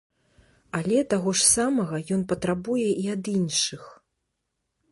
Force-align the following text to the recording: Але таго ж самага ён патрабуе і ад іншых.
Але 0.77 0.97
таго 1.11 1.33
ж 1.41 1.45
самага 1.55 1.99
ён 2.17 2.21
патрабуе 2.33 2.89
і 3.05 3.07
ад 3.17 3.23
іншых. 3.37 3.83